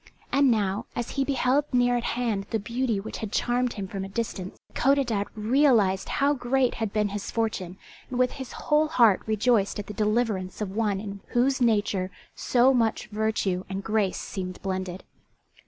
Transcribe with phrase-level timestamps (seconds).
[0.31, 4.03] And now, as he beheld near at hand the beauty which had charmed him from
[4.03, 7.77] a distance, Codadad realized how great had been his fortune,
[8.09, 12.73] and with his whole heart rejoiced at the deliverance of one in whose nature so
[12.73, 15.03] much virtue and grace seemed blended.